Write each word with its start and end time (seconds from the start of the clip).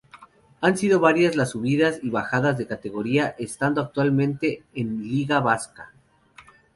Han 0.61 0.77
sido 0.79 0.99
varios 0.99 1.35
las 1.35 1.51
subidas 1.51 1.99
y 2.01 2.09
bajadas 2.09 2.57
de 2.57 2.65
categoría, 2.65 3.35
estando 3.37 3.81
actualmente 3.81 4.63
en 4.73 4.99
Liga 5.07 5.41
Vasca. 5.41 5.91